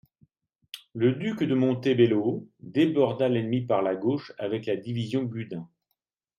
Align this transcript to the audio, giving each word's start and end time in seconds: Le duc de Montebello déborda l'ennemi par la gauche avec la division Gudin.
Le 0.95 1.13
duc 1.13 1.43
de 1.43 1.53
Montebello 1.53 2.49
déborda 2.59 3.29
l'ennemi 3.29 3.61
par 3.61 3.83
la 3.83 3.93
gauche 3.95 4.33
avec 4.39 4.65
la 4.65 4.75
division 4.75 5.21
Gudin. 5.21 5.69